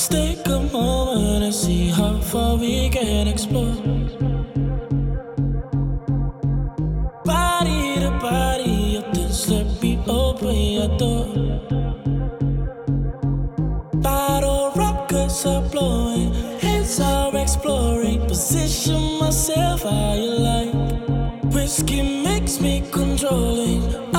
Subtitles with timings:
[0.00, 3.74] Let's take a moment and see how far we can explore.
[7.22, 11.26] Body to body, oh, just let me open your door.
[14.00, 18.20] Bottle rockets are blowing, heads are exploring.
[18.26, 21.52] Position myself how you like.
[21.52, 24.09] Whiskey makes me controlling.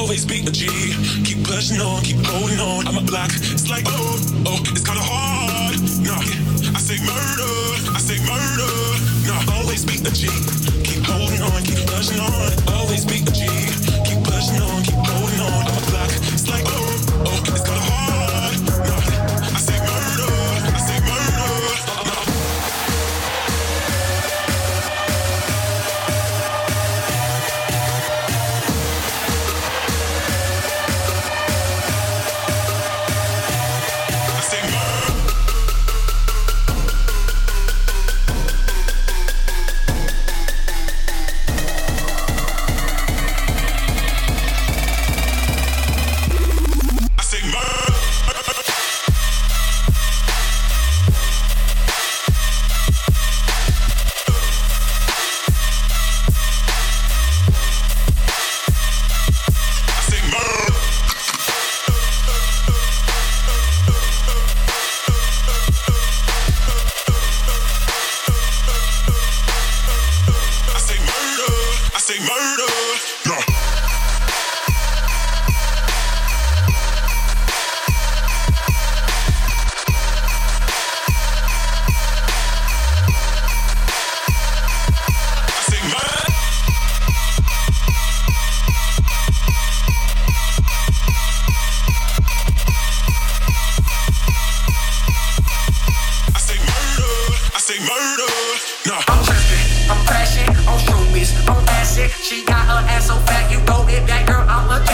[0.00, 0.66] always be a G.
[1.24, 2.86] Keep pushing on, keep going on.
[2.88, 3.30] I'm a block.
[3.34, 4.29] It's like, oh.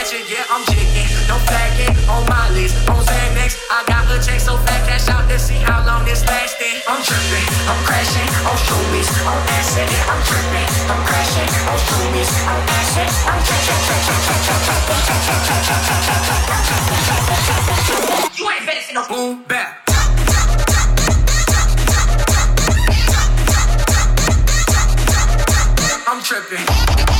[0.00, 1.08] ratchet, yeah, I'm jigging.
[1.28, 2.76] No flagging on my list.
[2.88, 3.60] on Xanax.
[3.70, 6.80] I got a check so fat, cash out to see how long this lasting.
[6.88, 9.88] I'm tripping, I'm crashing on showbiz, on acid.
[10.08, 13.12] I'm tripping, I'm crashing on showbiz, on acid.
[13.28, 14.00] I'm tripping,
[18.38, 19.76] You ain't better than no boom bap.
[26.08, 27.19] I'm tripping.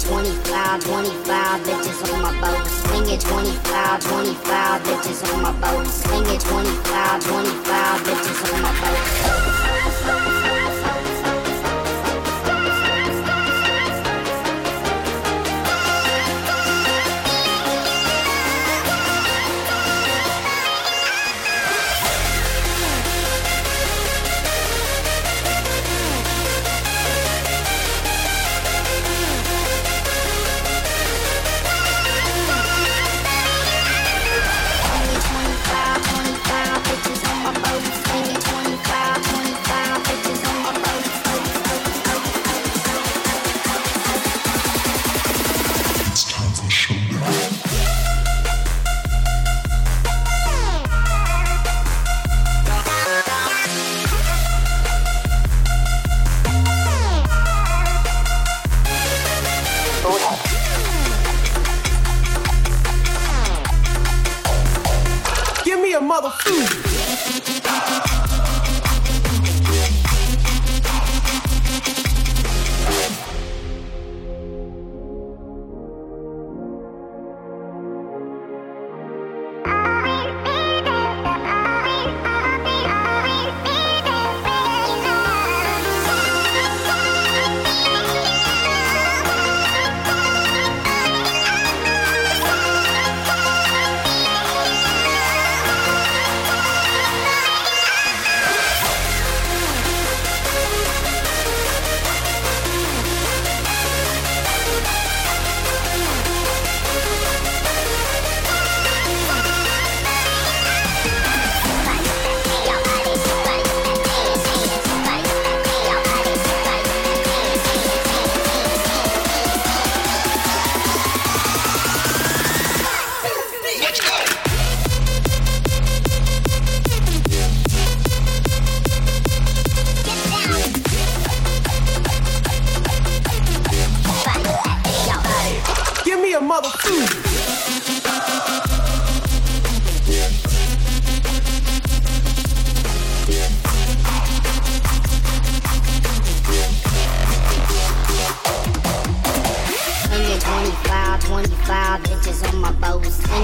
[0.00, 2.66] 25, 25 bitches on my boat.
[2.66, 5.86] Swing it 25, 25 bitches on my boat.
[5.86, 10.35] Swing it 25, 25 bitches on my boat.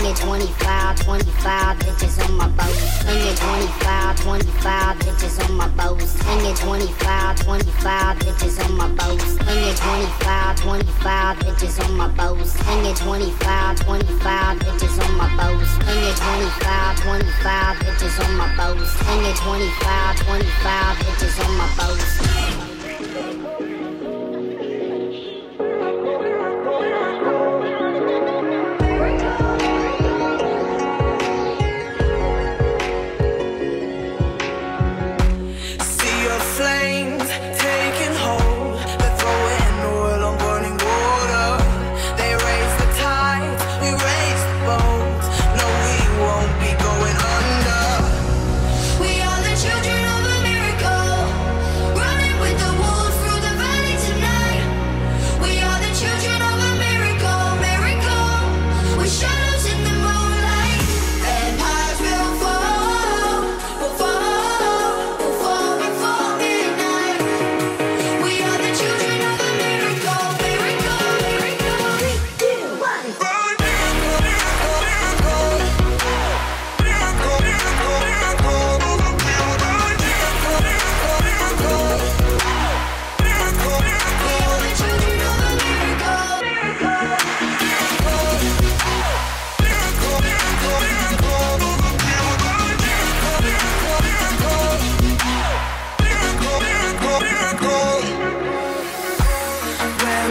[0.03, 3.01] swinging 25, 25 inches on my bones.
[3.03, 6.11] Swinging 25, 25 inches on my bones.
[6.11, 9.23] Swinging 25, 25 inches on my bones.
[9.23, 12.53] Swinging 25, 25 inches on my bones.
[12.53, 15.69] Swinging 25, 25 inches on my bones.
[15.69, 18.19] Swinging 25, 25 inches
[21.39, 22.62] on my bones.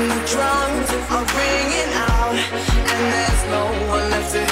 [0.09, 4.50] the drums are ringing out, and there's no one left to